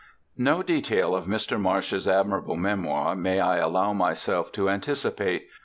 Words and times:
III 0.35 0.43
No 0.43 0.63
detail 0.63 1.13
of 1.15 1.27
Mr 1.27 1.61
Marsh's 1.61 2.07
admirable 2.07 2.55
memoir 2.57 3.15
may 3.15 3.39
I 3.39 3.57
allow 3.57 3.93
myself 3.93 4.51
to 4.53 4.67
anticipate. 4.67 5.47